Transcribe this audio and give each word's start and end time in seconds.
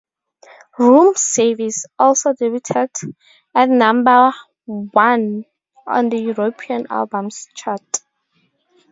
"Room 0.79 1.13
Service" 1.15 1.85
also 1.99 2.33
debuted 2.33 3.05
at 3.53 3.69
number 3.69 4.31
one 4.65 5.45
on 5.85 6.09
the 6.09 6.17
European 6.17 6.87
Albums 6.89 7.47
Chart. 7.55 7.99